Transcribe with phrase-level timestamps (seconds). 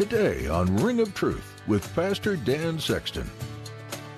[0.00, 3.30] Today on Ring of Truth with Pastor Dan Sexton.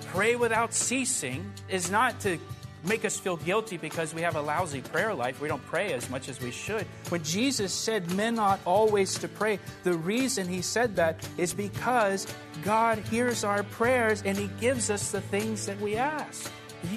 [0.05, 2.39] Pray without ceasing is not to
[2.85, 5.41] make us feel guilty because we have a lousy prayer life.
[5.41, 6.87] We don't pray as much as we should.
[7.09, 12.33] When Jesus said men ought always to pray, the reason he said that is because
[12.63, 16.49] God hears our prayers and he gives us the things that we ask.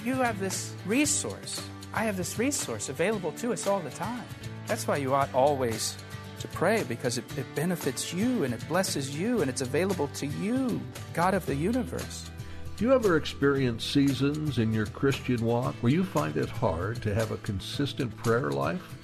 [0.04, 1.60] You have this resource.
[1.92, 4.22] I have this resource available to us all the time.
[4.68, 5.96] That's why you ought always
[6.46, 10.26] to pray because it, it benefits you and it blesses you and it's available to
[10.26, 10.80] you,
[11.12, 12.30] God of the universe.
[12.76, 17.14] Do you ever experience seasons in your Christian walk where you find it hard to
[17.14, 18.96] have a consistent prayer life?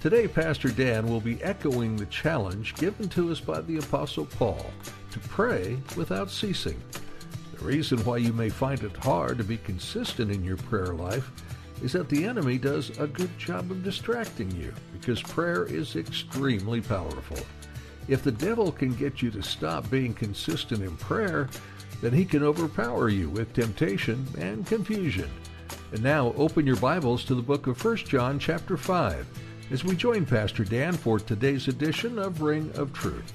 [0.00, 4.64] Today, Pastor Dan will be echoing the challenge given to us by the Apostle Paul
[5.10, 6.80] to pray without ceasing.
[7.54, 11.30] The reason why you may find it hard to be consistent in your prayer life
[11.82, 16.80] is that the enemy does a good job of distracting you because prayer is extremely
[16.80, 17.38] powerful.
[18.08, 21.48] If the devil can get you to stop being consistent in prayer,
[22.00, 25.30] then he can overpower you with temptation and confusion.
[25.92, 29.26] And now open your Bibles to the book of 1 John chapter 5
[29.70, 33.32] as we join Pastor Dan for today's edition of Ring of Truth.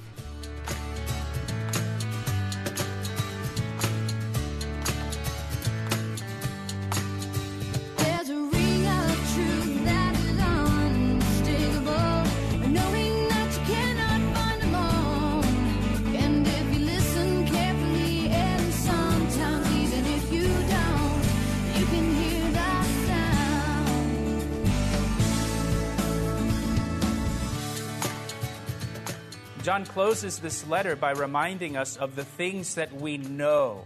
[29.95, 33.81] Closes this letter by reminding us of the things that we know,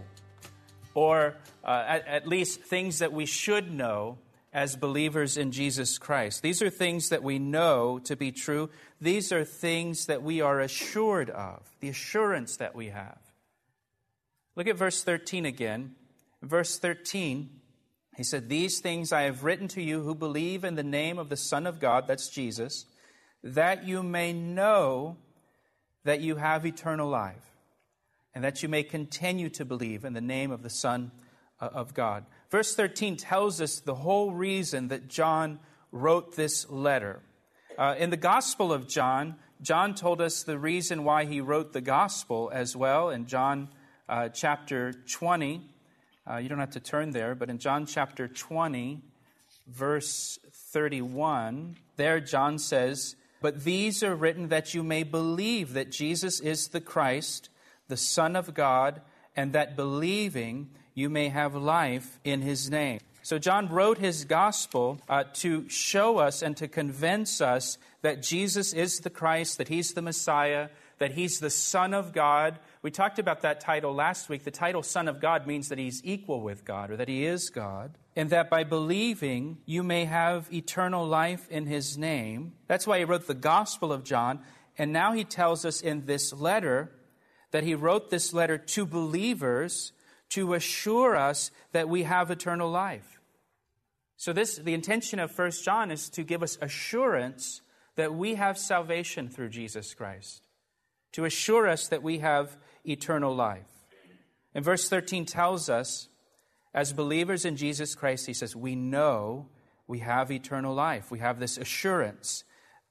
[0.95, 4.17] or uh, at, at least things that we should know
[4.51, 6.41] as believers in Jesus Christ.
[6.41, 8.71] These are things that we know to be true.
[8.99, 13.19] These are things that we are assured of, the assurance that we have.
[14.55, 15.93] Look at verse 13 again.
[16.41, 17.51] Verse 13,
[18.17, 21.29] he said, These things I have written to you who believe in the name of
[21.29, 22.87] the Son of God, that's Jesus,
[23.43, 25.17] that you may know
[26.03, 27.55] that you have eternal life,
[28.33, 31.11] and that you may continue to believe in the name of the Son
[31.59, 32.25] uh, of God.
[32.49, 35.59] Verse 13 tells us the whole reason that John
[35.91, 37.21] wrote this letter.
[37.77, 41.81] Uh, in the Gospel of John, John told us the reason why he wrote the
[41.81, 43.69] Gospel as well in John
[44.07, 45.61] uh, chapter 20.
[46.29, 49.01] Uh, you don't have to turn there, but in John chapter 20,
[49.67, 50.39] verse
[50.71, 56.69] 31, there John says, but these are written that you may believe that Jesus is
[56.69, 57.49] the Christ,
[57.87, 59.01] the Son of God,
[59.35, 62.99] and that believing you may have life in his name.
[63.21, 68.73] So, John wrote his gospel uh, to show us and to convince us that Jesus
[68.73, 72.59] is the Christ, that he's the Messiah, that he's the Son of God.
[72.81, 74.45] We talked about that title last week.
[74.45, 77.49] The title Son of God means that he's equal with God or that he is
[77.49, 82.51] God and that by believing you may have eternal life in his name.
[82.67, 84.41] That's why he wrote the Gospel of John.
[84.77, 86.91] And now he tells us in this letter
[87.51, 89.93] that he wrote this letter to believers
[90.31, 93.21] to assure us that we have eternal life.
[94.17, 97.61] So this the intention of First John is to give us assurance
[97.95, 100.43] that we have salvation through Jesus Christ.
[101.13, 103.71] To assure us that we have eternal life.
[104.53, 106.09] And verse 13 tells us
[106.73, 109.47] as believers in Jesus Christ, he says, we know
[109.87, 111.09] we have eternal life.
[111.09, 112.43] We have this assurance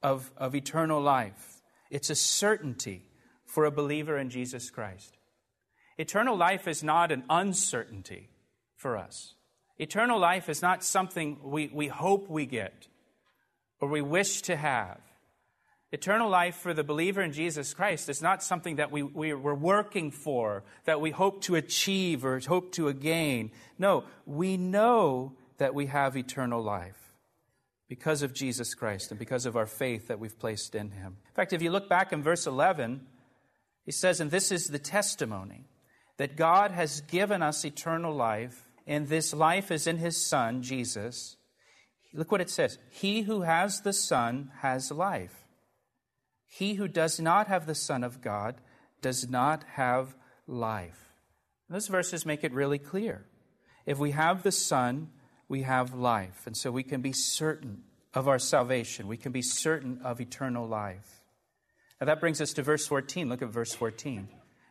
[0.03, 1.61] of, of eternal life.
[1.89, 3.05] It's a certainty
[3.45, 5.17] for a believer in Jesus Christ.
[5.97, 8.29] Eternal life is not an uncertainty
[8.75, 9.35] for us.
[9.77, 12.87] Eternal life is not something we, we hope we get
[13.79, 14.99] or we wish to have.
[15.91, 19.55] Eternal life for the believer in Jesus Christ is not something that we, we, we're
[19.55, 23.51] working for, that we hope to achieve or hope to gain.
[23.79, 27.13] No, we know that we have eternal life
[27.87, 31.17] because of Jesus Christ and because of our faith that we've placed in Him.
[31.27, 33.01] In fact, if you look back in verse 11,
[33.83, 35.65] he says, And this is the testimony
[36.17, 41.37] that God has given us eternal life, and this life is in His Son, Jesus.
[42.13, 45.38] Look what it says He who has the Son has life.
[46.49, 48.55] He who does not have the Son of God
[49.01, 50.15] does not have
[50.47, 51.13] life.
[51.69, 53.25] those verses make it really clear.
[53.85, 55.09] If we have the Son,
[55.47, 56.45] we have life.
[56.45, 59.07] And so we can be certain of our salvation.
[59.07, 61.21] We can be certain of eternal life.
[62.01, 63.29] Now that brings us to verse 14.
[63.29, 64.27] Look at verse 14.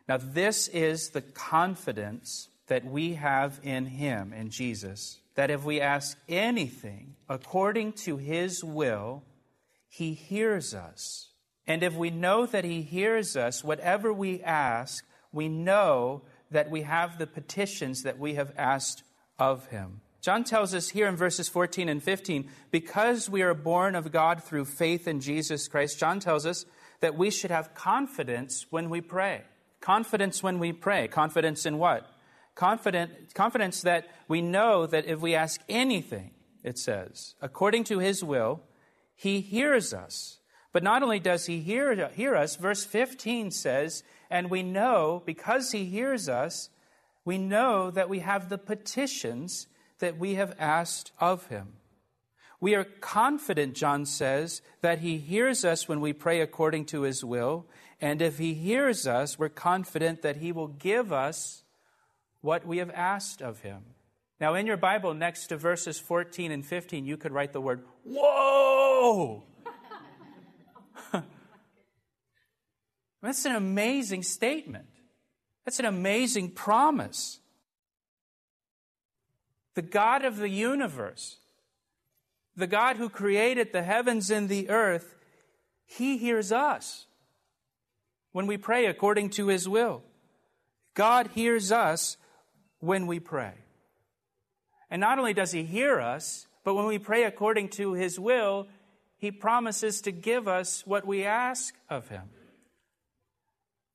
[0.09, 5.79] Now, this is the confidence that we have in Him, in Jesus, that if we
[5.79, 9.23] ask anything according to His will,
[9.87, 11.28] He hears us.
[11.69, 16.81] And if we know that He hears us, whatever we ask, we know that we
[16.81, 19.03] have the petitions that we have asked
[19.37, 20.01] of Him.
[20.19, 24.43] John tells us here in verses 14 and 15, because we are born of God
[24.43, 26.65] through faith in Jesus Christ, John tells us
[27.01, 29.43] that we should have confidence when we pray.
[29.79, 31.07] Confidence when we pray.
[31.07, 32.05] Confidence in what?
[32.55, 36.31] Confident, confidence that we know that if we ask anything,
[36.63, 38.61] it says, according to his will,
[39.15, 40.38] he hears us.
[40.71, 45.71] But not only does he hear, hear us, verse 15 says, and we know, because
[45.71, 46.69] he hears us,
[47.25, 49.67] we know that we have the petitions
[49.99, 51.73] that we have asked of him.
[52.61, 57.23] We are confident, John says, that he hears us when we pray according to his
[57.23, 57.65] will,
[58.01, 61.63] and if he hears us, we're confident that he will give us
[62.41, 63.83] what we have asked of him.
[64.39, 67.83] Now, in your Bible, next to verses 14 and 15, you could write the word,
[68.05, 69.43] Whoa!
[73.21, 74.85] That's an amazing statement.
[75.65, 77.39] That's an amazing promise.
[79.75, 81.37] The God of the universe,
[82.55, 85.15] the God who created the heavens and the earth,
[85.85, 87.05] He hears us
[88.31, 90.03] when we pray according to His will.
[90.93, 92.17] God hears us
[92.79, 93.53] when we pray.
[94.89, 98.67] And not only does He hear us, but when we pray according to His will,
[99.17, 102.29] He promises to give us what we ask of Him.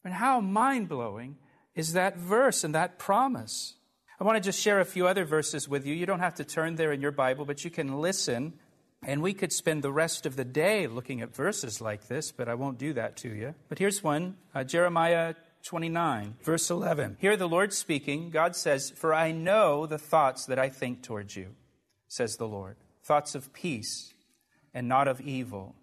[0.05, 1.37] And how mind blowing
[1.75, 3.75] is that verse and that promise?
[4.21, 5.95] I want to just share a few other verses with you.
[5.95, 8.55] You don't have to turn there in your Bible, but you can listen
[9.06, 12.49] and we could spend the rest of the day looking at verses like this, but
[12.49, 13.55] I won't do that to you.
[13.69, 15.35] But here's one uh, Jeremiah
[15.65, 17.19] 29, verse 11.
[17.21, 21.37] Here the Lord speaking, God says, For I know the thoughts that I think towards
[21.37, 21.55] you,
[22.09, 22.77] says the Lord.
[23.03, 24.15] Thoughts of peace
[24.73, 25.75] and not of evil,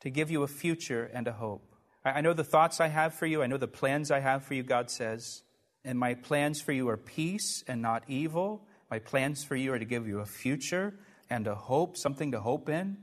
[0.00, 1.71] to give you a future and a hope.
[2.04, 3.42] I know the thoughts I have for you.
[3.42, 5.42] I know the plans I have for you, God says.
[5.84, 8.66] And my plans for you are peace and not evil.
[8.90, 10.94] My plans for you are to give you a future
[11.30, 12.96] and a hope, something to hope in.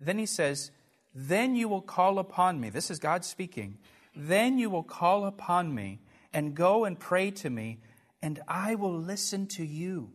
[0.00, 0.70] Then he says,
[1.14, 2.70] Then you will call upon me.
[2.70, 3.78] This is God speaking.
[4.14, 6.00] Then you will call upon me
[6.32, 7.80] and go and pray to me,
[8.20, 10.12] and I will listen to you.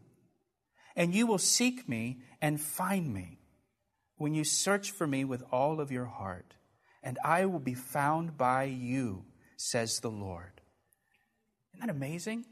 [0.95, 3.39] And you will seek me and find me
[4.17, 6.55] when you search for me with all of your heart,
[7.03, 9.23] and I will be found by you,
[9.57, 10.61] says the Lord.
[11.73, 12.45] Isn't that amazing?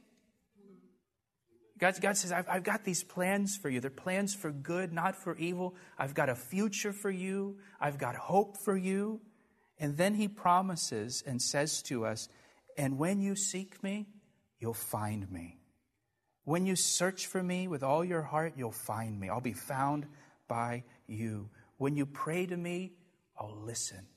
[1.77, 3.79] God, God says, I've, I've got these plans for you.
[3.79, 5.75] They're plans for good, not for evil.
[5.97, 7.57] I've got a future for you.
[7.79, 9.21] I've got hope for you.
[9.79, 12.29] And then he promises and says to us,
[12.77, 14.07] And when you seek me,
[14.59, 15.59] you'll find me.
[16.45, 19.29] When you search for me with all your heart, you'll find me.
[19.29, 20.07] I'll be found
[20.47, 21.49] by you.
[21.77, 22.93] When you pray to me,
[23.39, 24.07] I'll listen.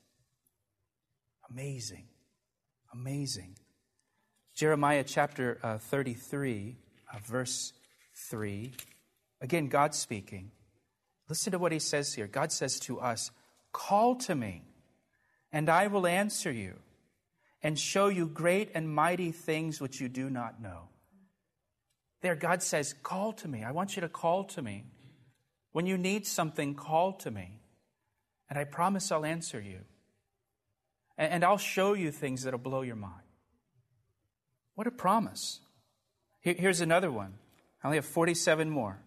[1.50, 2.04] Amazing.
[2.92, 3.56] Amazing.
[4.54, 6.76] Jeremiah chapter uh, 33
[7.12, 7.72] uh, verse
[8.14, 8.72] 3.
[9.40, 10.50] Again, God speaking.
[11.28, 12.26] Listen to what he says here.
[12.26, 13.30] God says to us,
[13.72, 14.64] Call to me,
[15.52, 16.74] and I will answer you,
[17.62, 20.88] and show you great and mighty things which you do not know.
[22.20, 23.62] There, God says, Call to me.
[23.64, 24.84] I want you to call to me.
[25.72, 27.60] When you need something, call to me,
[28.48, 29.80] and I promise I'll answer you.
[31.20, 33.12] And I'll show you things that'll blow your mind.
[34.74, 35.60] What a promise.
[36.40, 37.34] Here's another one.
[37.84, 38.98] I only have 47 more.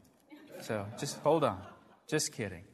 [0.62, 1.60] So just hold on.
[2.08, 2.66] Just kidding.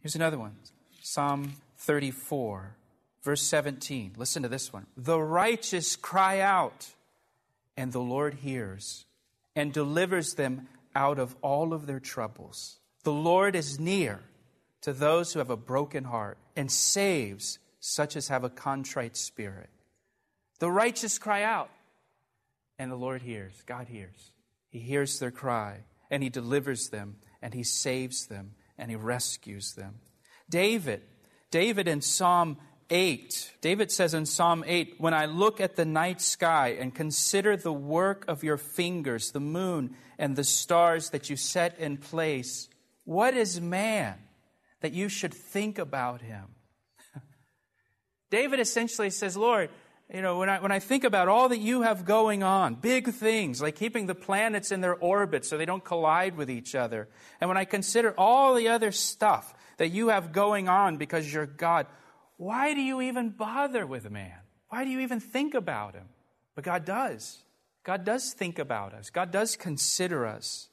[0.00, 0.56] Here's another one
[1.02, 2.74] Psalm 34,
[3.22, 4.14] verse 17.
[4.16, 4.86] Listen to this one.
[4.96, 6.94] The righteous cry out,
[7.76, 9.04] and the Lord hears
[9.54, 12.78] and delivers them out of all of their troubles.
[13.02, 14.20] The Lord is near
[14.80, 19.68] to those who have a broken heart and saves such as have a contrite spirit.
[20.58, 21.68] The righteous cry out,
[22.78, 23.62] and the Lord hears.
[23.66, 24.32] God hears.
[24.70, 29.74] He hears their cry, and He delivers them, and He saves them, and He rescues
[29.74, 29.96] them.
[30.48, 31.02] David,
[31.50, 32.56] David in Psalm
[32.88, 37.54] 8, David says in Psalm 8, When I look at the night sky and consider
[37.54, 42.70] the work of your fingers, the moon and the stars that you set in place,
[43.04, 44.14] what is man
[44.80, 46.53] that you should think about him?
[48.34, 49.70] David essentially says, Lord,
[50.12, 53.12] you know, when I, when I think about all that you have going on, big
[53.12, 57.08] things like keeping the planets in their orbit so they don't collide with each other,
[57.40, 61.46] and when I consider all the other stuff that you have going on because you're
[61.46, 61.86] God,
[62.36, 64.40] why do you even bother with man?
[64.68, 66.08] Why do you even think about him?
[66.56, 67.38] But God does.
[67.84, 69.10] God does think about us.
[69.10, 70.70] God does consider us.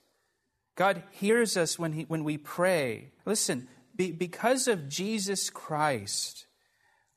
[0.76, 3.12] God hears us when, he, when we pray.
[3.24, 6.48] Listen, be, because of Jesus Christ,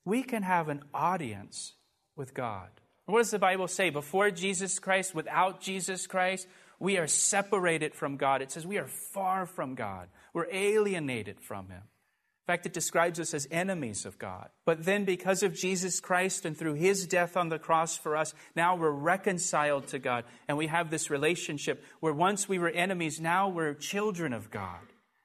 [0.05, 1.73] we can have an audience
[2.17, 2.69] with God.
[3.07, 3.91] What does the Bible say?
[3.91, 6.47] Before Jesus Christ, without Jesus Christ,
[6.79, 8.43] we are separated from God.
[8.43, 10.09] It says we are far from God.
[10.33, 11.83] We're alienated from Him.
[11.83, 14.51] In fact, it describes us as enemies of God.
[14.67, 18.35] But then, because of Jesus Christ and through His death on the cross for us,
[18.55, 23.19] now we're reconciled to God and we have this relationship where once we were enemies,
[23.19, 24.81] now we're children of God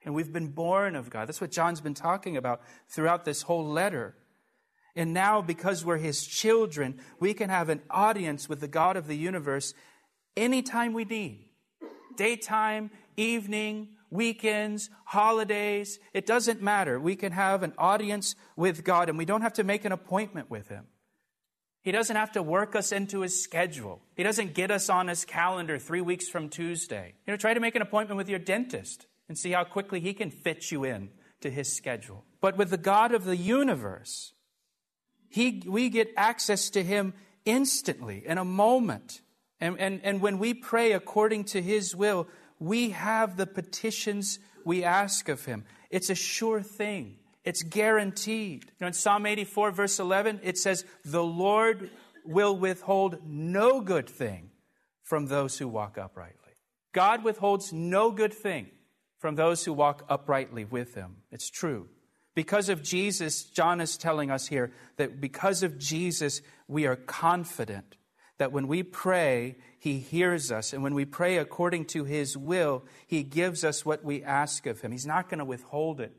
[0.06, 1.28] and we've been born of God.
[1.28, 4.16] That's what John's been talking about throughout this whole letter.
[4.96, 9.08] And now, because we're His children, we can have an audience with the God of
[9.08, 9.74] the universe
[10.36, 11.46] anytime we need
[12.16, 17.00] daytime, evening, weekends, holidays, it doesn't matter.
[17.00, 20.50] We can have an audience with God and we don't have to make an appointment
[20.50, 20.88] with Him.
[21.82, 24.02] He doesn't have to work us into His schedule.
[24.18, 27.14] He doesn't get us on His calendar three weeks from Tuesday.
[27.26, 30.14] You know, try to make an appointment with your dentist and see how quickly He
[30.14, 32.26] can fit you in to His schedule.
[32.42, 34.34] But with the God of the universe,
[35.30, 37.14] he, we get access to Him
[37.46, 39.22] instantly, in a moment.
[39.62, 42.28] And, and, and when we pray according to His will,
[42.60, 45.64] we have the petitions we ask of him.
[45.90, 47.18] It's a sure thing.
[47.44, 48.66] It's guaranteed.
[48.66, 51.90] You know, in Psalm 84, verse 11, it says, The Lord
[52.26, 54.52] will withhold no good thing
[55.04, 56.36] from those who walk uprightly.
[56.94, 58.68] God withholds no good thing
[59.18, 61.18] from those who walk uprightly with him.
[61.32, 61.88] It's true.
[62.40, 67.98] Because of Jesus, John is telling us here that because of Jesus, we are confident
[68.38, 70.72] that when we pray, He hears us.
[70.72, 74.80] And when we pray according to His will, He gives us what we ask of
[74.80, 74.94] Him.
[74.94, 76.16] He's not going to withhold it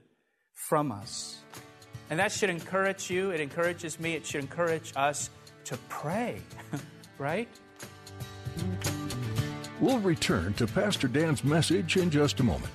[0.52, 1.38] from us.
[2.10, 3.30] And that should encourage you.
[3.30, 4.12] It encourages me.
[4.12, 5.30] It should encourage us
[5.64, 6.42] to pray,
[7.18, 7.48] right?
[9.80, 12.74] We'll return to Pastor Dan's message in just a moment.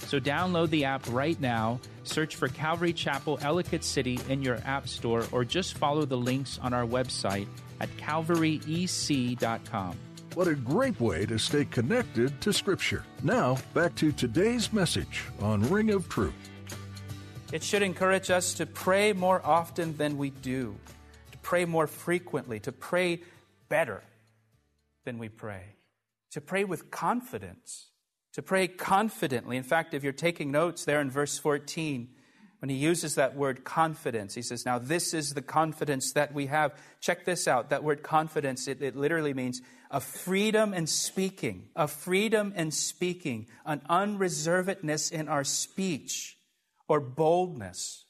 [0.00, 4.88] So download the app right now, search for Calvary Chapel Ellicott City in your app
[4.88, 7.46] store, or just follow the links on our website
[7.80, 9.96] at calvaryec.com.
[10.34, 13.04] What a great way to stay connected to Scripture.
[13.24, 16.50] Now, back to today's message on Ring of Truth.
[17.52, 20.76] It should encourage us to pray more often than we do,
[21.32, 23.22] to pray more frequently, to pray
[23.68, 24.04] better
[25.04, 25.74] than we pray,
[26.30, 27.89] to pray with confidence,
[28.32, 29.56] to pray confidently.
[29.56, 32.08] In fact, if you're taking notes there in verse 14,
[32.60, 36.46] when he uses that word confidence, he says, Now this is the confidence that we
[36.46, 36.72] have.
[37.00, 37.70] Check this out.
[37.70, 43.46] That word confidence, it, it literally means a freedom in speaking, a freedom in speaking,
[43.64, 46.36] an unreservedness in our speech
[46.86, 48.04] or boldness.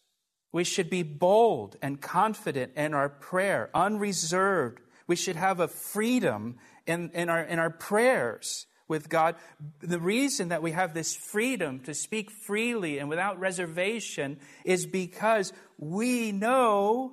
[0.52, 4.80] We should be bold and confident in our prayer, unreserved.
[5.06, 9.36] We should have a freedom in, in, our, in our prayers with God.
[9.78, 15.54] The reason that we have this freedom to speak freely and without reservation is because
[15.78, 17.12] we know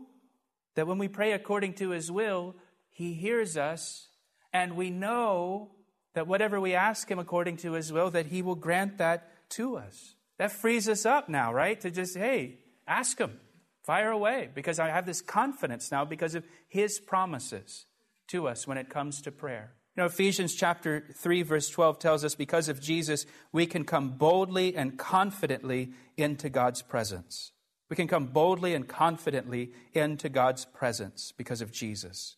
[0.76, 2.56] that when we pray according to His will,
[2.90, 4.10] He hears us,
[4.52, 5.72] and we know
[6.14, 9.78] that whatever we ask Him according to His will, that He will grant that to
[9.78, 10.16] us.
[10.38, 11.80] That frees us up now, right?
[11.82, 13.40] To just, hey, ask Him,
[13.84, 17.86] fire away, because I have this confidence now because of His promises
[18.28, 19.77] to us when it comes to prayer.
[19.98, 24.10] You know, Ephesians chapter 3, verse 12 tells us because of Jesus, we can come
[24.10, 27.52] boldly and confidently into God's presence.
[27.90, 32.36] We can come boldly and confidently into God's presence because of Jesus.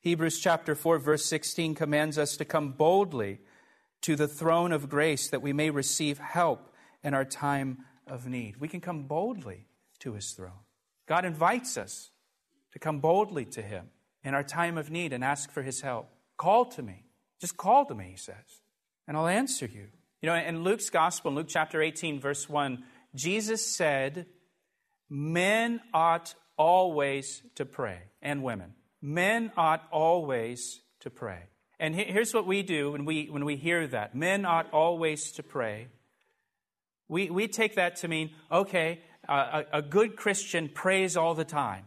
[0.00, 3.40] Hebrews chapter 4, verse 16 commands us to come boldly
[4.00, 8.56] to the throne of grace that we may receive help in our time of need.
[8.56, 9.66] We can come boldly
[9.98, 10.64] to his throne.
[11.06, 12.12] God invites us
[12.72, 13.90] to come boldly to him
[14.22, 16.08] in our time of need and ask for his help.
[16.36, 17.04] Call to me.
[17.40, 18.62] Just call to me, he says,
[19.06, 19.88] and I'll answer you.
[20.22, 22.82] You know, in Luke's gospel, in Luke chapter 18, verse 1,
[23.14, 24.26] Jesus said,
[25.10, 28.72] Men ought always to pray, and women.
[29.02, 31.40] Men ought always to pray.
[31.78, 35.42] And here's what we do when we, when we hear that men ought always to
[35.42, 35.88] pray.
[37.08, 41.84] We, we take that to mean, okay, a, a good Christian prays all the time.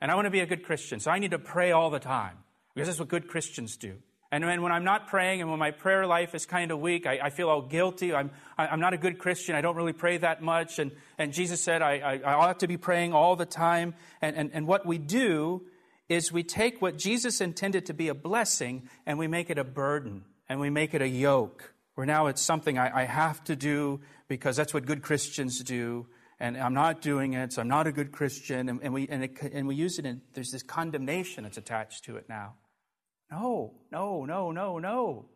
[0.00, 1.98] And I want to be a good Christian, so I need to pray all the
[1.98, 2.36] time
[2.74, 3.96] because that's what good Christians do.
[4.32, 7.04] And when, when I'm not praying and when my prayer life is kind of weak,
[7.04, 8.14] I, I feel all guilty.
[8.14, 9.56] I'm, I, am i am not a good Christian.
[9.56, 10.78] I don't really pray that much.
[10.78, 13.94] And, and Jesus said I, I, I ought to be praying all the time.
[14.22, 15.62] And, and, and what we do
[16.08, 19.64] is we take what Jesus intended to be a blessing and we make it a
[19.64, 23.56] burden and we make it a yoke, where now it's something I, I have to
[23.56, 26.06] do because that's what good Christians do.
[26.40, 28.70] And I'm not doing it, so I'm not a good Christian.
[28.70, 32.04] And, and we, and, it, and we use it, and there's this condemnation that's attached
[32.04, 32.54] to it now.
[33.30, 35.26] No, no, no, no, no.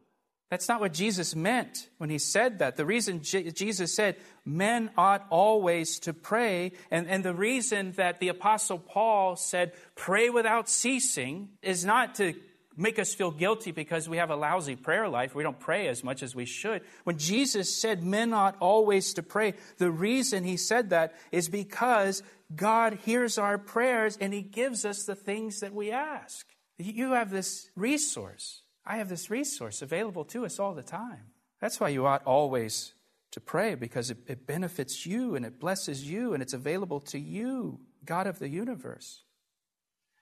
[0.51, 2.77] That's not what Jesus meant when he said that.
[2.77, 8.21] The reason J- Jesus said men ought always to pray, and, and the reason that
[8.21, 12.35] the Apostle Paul said pray without ceasing is not to
[12.77, 15.35] make us feel guilty because we have a lousy prayer life.
[15.35, 16.83] We don't pray as much as we should.
[17.05, 22.23] When Jesus said men ought always to pray, the reason he said that is because
[22.55, 26.47] God hears our prayers and he gives us the things that we ask.
[26.79, 28.63] You have this resource.
[28.85, 31.31] I have this resource available to us all the time.
[31.61, 32.95] That's why you ought always
[33.31, 37.19] to pray because it, it benefits you and it blesses you and it's available to
[37.19, 39.23] you, God of the universe.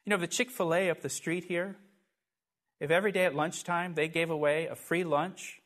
[0.04, 1.76] You know, the Chick fil A up the street here,
[2.82, 5.60] if every day at lunchtime they gave away a free lunch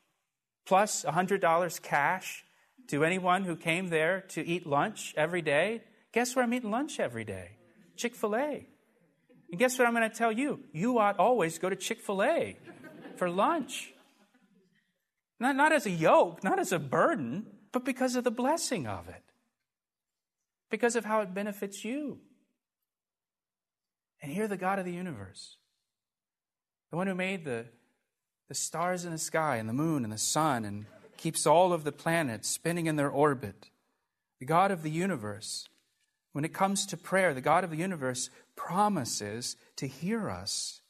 [0.67, 2.45] plus $100 cash
[2.89, 5.81] to anyone who came there to eat lunch every day,
[6.13, 7.57] guess where I'm eating lunch every day?
[7.95, 8.67] Chick fil A.
[9.49, 10.59] And guess what I'm going to tell you?
[10.71, 12.55] You ought always go to Chick fil A
[13.15, 13.93] for lunch.
[15.39, 19.09] Not, not as a yoke, not as a burden, but because of the blessing of
[19.09, 19.23] it,
[20.69, 22.19] because of how it benefits you.
[24.21, 25.57] And hear the God of the universe,
[26.91, 27.65] the one who made the,
[28.47, 30.85] the stars in the sky and the moon and the sun and
[31.17, 33.69] keeps all of the planets spinning in their orbit,
[34.39, 35.67] the God of the universe
[36.37, 40.81] when it comes to prayer, the God of the universe promises to hear us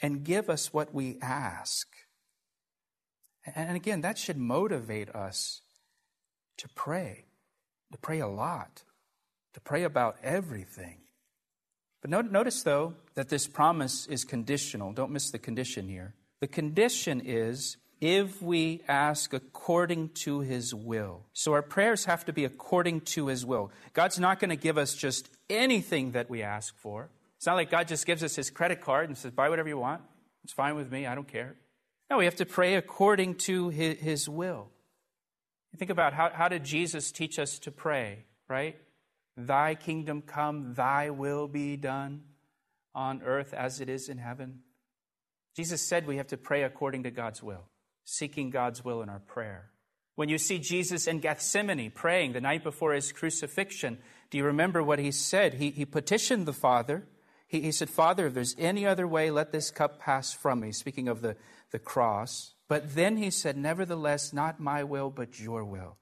[0.00, 1.86] and give us what we ask.
[3.54, 5.60] And again, that should motivate us
[6.56, 7.26] to pray,
[7.92, 8.84] to pray a lot,
[9.52, 11.02] to pray about everything.
[12.00, 14.94] But notice, though, that this promise is conditional.
[14.94, 16.14] Don't miss the condition here.
[16.40, 21.26] The condition is if we ask according to his will.
[21.34, 23.72] So our prayers have to be according to his will.
[23.92, 27.10] God's not going to give us just anything that we ask for.
[27.36, 29.76] It's not like God just gives us his credit card and says, buy whatever you
[29.76, 30.00] want.
[30.42, 31.06] It's fine with me.
[31.06, 31.56] I don't care.
[32.08, 34.68] No, we have to pray according to his, will.
[35.76, 38.78] Think about how, how did Jesus teach us to pray, right?
[39.36, 42.22] Thy kingdom come, thy will be done
[43.00, 44.60] on earth as it is in heaven.
[45.56, 47.70] Jesus said we have to pray according to God's will
[48.04, 49.70] seeking God's will in our prayer.
[50.16, 53.98] When you see Jesus in Gethsemane praying the night before his crucifixion,
[54.30, 55.54] do you remember what he said?
[55.54, 57.04] He, he petitioned the Father.
[57.46, 60.72] He, he said, Father, if there's any other way, let this cup pass from me,
[60.72, 61.36] speaking of the,
[61.70, 62.54] the cross.
[62.68, 65.96] But then he said, Nevertheless, not my will, but your will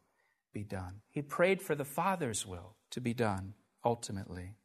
[0.52, 1.02] be done.
[1.10, 4.56] He prayed for the Father's will to be done ultimately.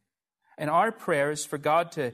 [0.58, 2.12] And our prayers for God to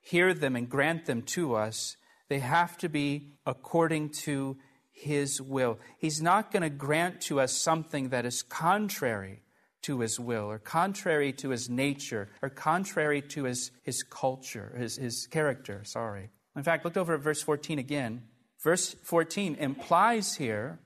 [0.00, 1.96] hear them and grant them to us
[2.32, 4.56] they have to be according to
[4.90, 5.78] His will.
[5.98, 9.42] He's not going to grant to us something that is contrary
[9.82, 14.96] to His will, or contrary to His nature, or contrary to His, his culture, his,
[14.96, 16.30] his character, sorry.
[16.56, 18.22] In fact, look over at verse 14 again.
[18.62, 20.78] Verse 14 implies here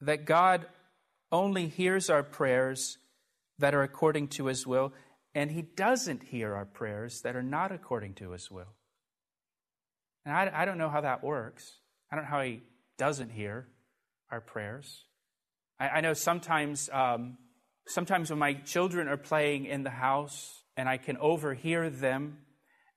[0.00, 0.64] that God
[1.30, 2.96] only hears our prayers
[3.58, 4.94] that are according to His will,
[5.34, 8.74] and He doesn't hear our prayers that are not according to His will.
[10.24, 11.80] And I, I don't know how that works.
[12.10, 12.62] I don't know how He
[12.98, 13.66] doesn't hear
[14.30, 15.04] our prayers.
[15.78, 17.38] I, I know sometimes, um,
[17.86, 22.38] sometimes when my children are playing in the house and I can overhear them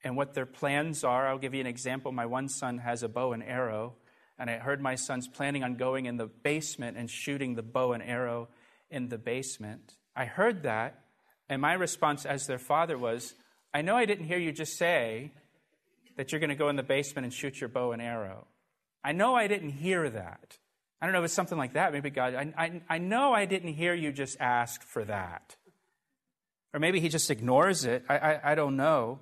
[0.03, 2.11] and what their plans are, I'll give you an example.
[2.11, 3.95] My one son has a bow and arrow,
[4.37, 7.93] and I heard my son's planning on going in the basement and shooting the bow
[7.93, 8.47] and arrow
[8.89, 9.93] in the basement.
[10.15, 11.03] I heard that,
[11.49, 13.33] and my response as their father was,
[13.73, 15.31] I know I didn't hear you just say
[16.17, 18.47] that you're going to go in the basement and shoot your bow and arrow.
[19.03, 20.57] I know I didn't hear that.
[21.01, 21.93] I don't know if it's something like that.
[21.93, 25.55] Maybe God, I, I, I know I didn't hear you just ask for that.
[26.73, 28.03] Or maybe he just ignores it.
[28.09, 29.19] I, I, I don't know.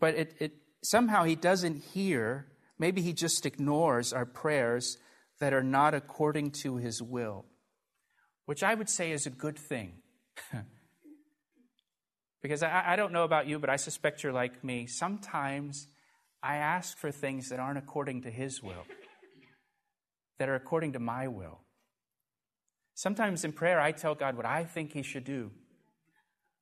[0.00, 2.46] But it, it, somehow he doesn't hear.
[2.78, 4.96] Maybe he just ignores our prayers
[5.40, 7.44] that are not according to his will,
[8.46, 9.94] which I would say is a good thing.
[12.44, 14.84] because I, I don't know about you, but I suspect you're like me.
[14.86, 15.88] Sometimes
[16.42, 18.84] I ask for things that aren't according to His will,
[20.38, 21.60] that are according to my will.
[22.92, 25.52] Sometimes in prayer, I tell God what I think He should do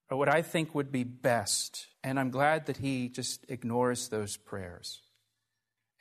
[0.08, 1.88] or what I think would be best.
[2.04, 5.00] And I'm glad that He just ignores those prayers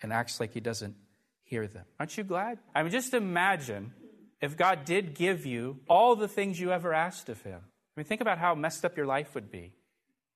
[0.04, 0.94] and acts like He doesn't
[1.42, 1.86] hear them.
[2.00, 2.60] Aren't you glad?
[2.76, 3.94] I mean, just imagine
[4.42, 7.62] if God did give you all the things you ever asked of Him.
[7.96, 9.74] I mean, think about how messed up your life would be.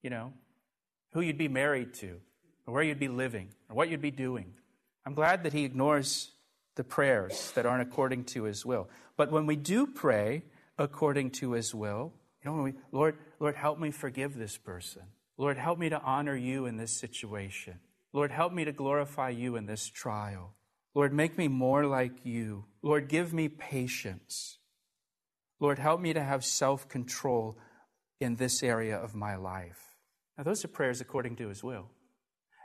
[0.02, 0.34] You know,
[1.14, 2.20] who you'd be married to,
[2.68, 4.54] or where you'd be living, or what you'd be doing.
[5.06, 6.32] I'm glad that He ignores
[6.76, 8.90] the prayers that aren't according to His will.
[9.18, 10.44] But when we do pray
[10.78, 12.14] according to His will,
[12.44, 15.04] you know, when we, Lord, Lord, help me forgive this person.
[15.38, 17.80] Lord, help me to honor you in this situation.
[18.14, 20.54] Lord, help me to glorify you in this trial.
[20.94, 22.66] Lord, make me more like you.
[22.82, 24.60] Lord, give me patience.
[25.60, 27.58] Lord, help me to have self control
[28.20, 29.96] in this area of my life.
[30.38, 31.90] Now, those are prayers according to His will.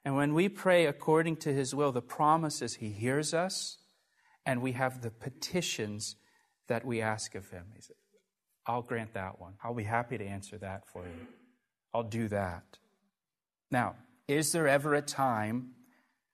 [0.04, 3.78] And when we pray according to His will, the promise is He hears us
[4.46, 6.16] and we have the petitions
[6.68, 7.66] that we ask of Him.
[7.74, 7.96] He said,
[8.66, 9.54] I'll grant that one.
[9.62, 11.26] I'll be happy to answer that for you.
[11.92, 12.78] I'll do that.
[13.70, 13.96] Now,
[14.28, 15.72] is there ever a time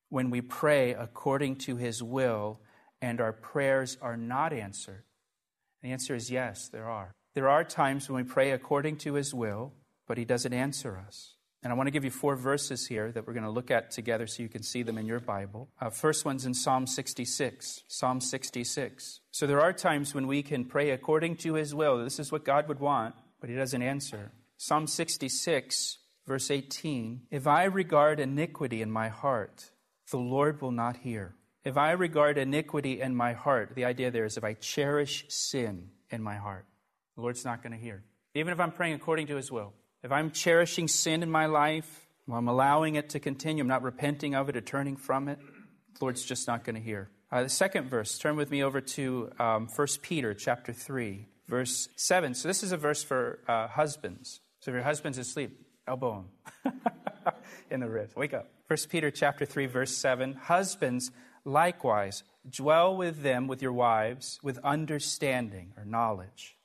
[0.08, 2.60] when we pray according to His will
[3.00, 5.05] and our prayers are not answered?
[5.86, 7.14] The answer is yes, there are.
[7.34, 9.72] There are times when we pray according to His will
[10.06, 11.34] but he doesn't answer us.
[11.62, 13.90] And I want to give you four verses here that we're going to look at
[13.90, 15.68] together so you can see them in your Bible.
[15.80, 17.82] Uh, first one's in Psalm 66.
[17.88, 19.20] Psalm 66.
[19.32, 21.98] So there are times when we can pray according to his will.
[22.04, 24.30] This is what God would want, but he doesn't answer.
[24.58, 27.22] Psalm 66, verse 18.
[27.30, 29.70] If I regard iniquity in my heart,
[30.10, 31.34] the Lord will not hear.
[31.66, 35.88] If I regard iniquity in my heart, the idea there is if I cherish sin
[36.10, 36.64] in my heart,
[37.16, 38.04] the Lord's not going to hear.
[38.36, 39.72] Even if I'm praying according to his will.
[40.04, 44.36] If I'm cherishing sin in my life, I'm allowing it to continue, I'm not repenting
[44.36, 47.10] of it or turning from it, the Lord's just not going to hear.
[47.32, 51.88] Uh, the second verse, turn with me over to um, 1 Peter chapter 3, verse
[51.96, 52.34] 7.
[52.34, 54.38] So this is a verse for uh, husbands.
[54.60, 56.26] So if your husband's asleep, elbow
[56.62, 56.80] him
[57.72, 58.14] in the ribs.
[58.14, 58.50] Wake up.
[58.68, 60.34] 1 Peter chapter 3, verse 7.
[60.34, 61.10] Husbands,
[61.46, 66.56] likewise, dwell with them, with your wives, with understanding or knowledge,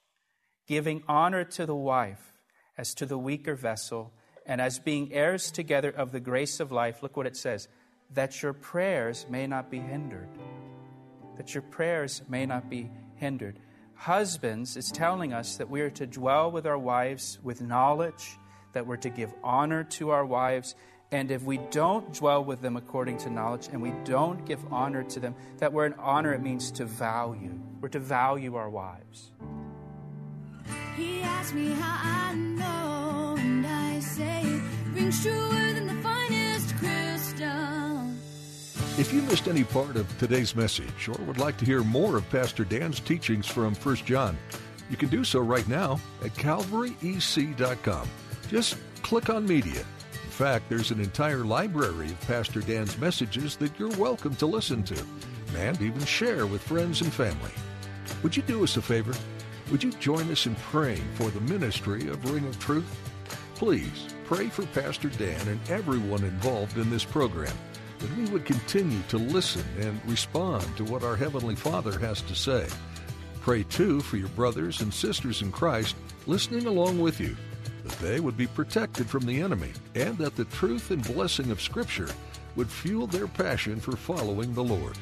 [0.67, 2.33] giving honor to the wife
[2.77, 4.11] as to the weaker vessel,
[4.45, 7.67] and as being heirs together of the grace of life, look what it says,
[8.13, 10.27] that your prayers may not be hindered.
[11.37, 13.59] That your prayers may not be hindered.
[13.93, 18.37] Husbands, is telling us that we are to dwell with our wives with knowledge,
[18.73, 20.75] that we're to give honor to our wives,
[21.11, 25.03] and if we don't dwell with them according to knowledge and we don't give honor
[25.03, 27.59] to them, that word honor, it means to value.
[27.81, 29.31] We're to value our wives.
[30.95, 34.61] He asked me how I know, and I say
[34.93, 38.01] rings truer than the finest crystal.
[38.97, 42.29] If you missed any part of today's message or would like to hear more of
[42.29, 44.37] Pastor Dan's teachings from 1 John,
[44.89, 48.09] you can do so right now at calvaryec.com.
[48.49, 49.83] Just click on media.
[50.41, 54.99] Fact, there's an entire library of Pastor Dan's messages that you're welcome to listen to
[55.55, 57.51] and even share with friends and family.
[58.23, 59.13] Would you do us a favor?
[59.69, 62.89] Would you join us in praying for the ministry of Ring of Truth?
[63.53, 67.55] Please pray for Pastor Dan and everyone involved in this program
[67.99, 72.33] that we would continue to listen and respond to what our Heavenly Father has to
[72.33, 72.65] say.
[73.41, 77.37] Pray too for your brothers and sisters in Christ listening along with you,
[77.83, 81.61] that they would be protected from the enemy, and that the truth and blessing of
[81.61, 82.09] Scripture
[82.55, 84.97] would fuel their passion for following the Lord.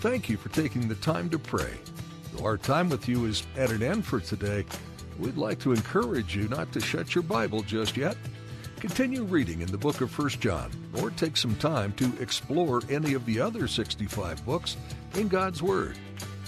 [0.00, 1.74] Thank you for taking the time to pray
[2.42, 4.64] our time with you is at an end for today.
[5.18, 8.16] We'd like to encourage you not to shut your Bible just yet.
[8.76, 13.12] Continue reading in the book of 1 John, or take some time to explore any
[13.12, 14.78] of the other 65 books
[15.16, 15.98] in God's Word.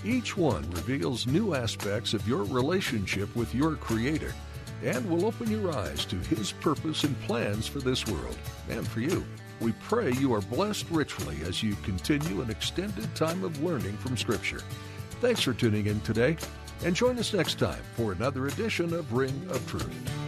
[0.03, 4.35] Each one reveals new aspects of your relationship with your Creator
[4.83, 9.01] and will open your eyes to His purpose and plans for this world and for
[9.01, 9.25] you.
[9.61, 14.17] We pray you are blessed richly as you continue an extended time of learning from
[14.17, 14.61] Scripture.
[15.21, 16.37] Thanks for tuning in today,
[16.85, 20.22] and join us next time for another edition of Ring of Truth.